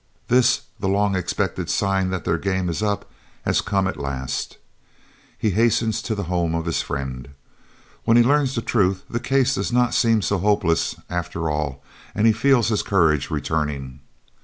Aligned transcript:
This, 0.29 0.61
the 0.79 0.89
long 0.89 1.15
expected 1.15 1.69
sign 1.69 2.09
that 2.09 2.25
their 2.25 2.39
game 2.39 2.69
is 2.69 2.81
up, 2.81 3.07
has 3.45 3.61
come 3.61 3.85
at 3.87 3.97
last. 3.99 4.57
He 5.37 5.51
hastens 5.51 6.01
to 6.01 6.15
the 6.15 6.23
home 6.23 6.55
of 6.55 6.65
his 6.65 6.81
friend. 6.81 7.27
When 8.03 8.17
he 8.17 8.23
learns 8.23 8.55
the 8.55 8.63
truth 8.63 9.03
the 9.07 9.19
case 9.19 9.53
does 9.53 9.71
not 9.71 9.93
seem 9.93 10.23
so 10.23 10.39
hopeless 10.39 10.95
after 11.07 11.51
all 11.51 11.83
and 12.15 12.25
he 12.25 12.33
feels 12.33 12.69
his 12.69 12.81
courage 12.81 13.29
returning. 13.29 13.99